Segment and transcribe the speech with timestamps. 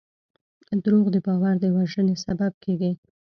[0.83, 2.91] دروغ د باور د وژنې سبب کېږي.